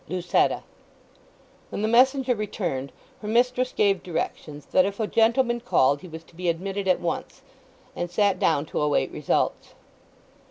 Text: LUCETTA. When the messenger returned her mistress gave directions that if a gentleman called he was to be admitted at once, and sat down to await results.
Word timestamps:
LUCETTA. 0.09 0.63
When 1.69 1.83
the 1.83 1.87
messenger 1.87 2.33
returned 2.33 2.91
her 3.21 3.27
mistress 3.27 3.71
gave 3.71 4.01
directions 4.01 4.65
that 4.71 4.83
if 4.83 4.99
a 4.99 5.05
gentleman 5.05 5.59
called 5.59 6.01
he 6.01 6.07
was 6.07 6.23
to 6.23 6.35
be 6.35 6.49
admitted 6.49 6.87
at 6.87 6.99
once, 6.99 7.43
and 7.95 8.09
sat 8.09 8.39
down 8.39 8.65
to 8.65 8.81
await 8.81 9.11
results. 9.11 9.75